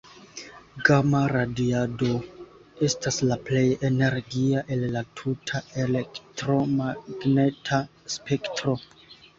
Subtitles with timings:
[0.87, 2.07] Gama-radiado
[2.87, 7.85] estas la plej energia el la tuta elektromagneta
[8.19, 8.77] spektro.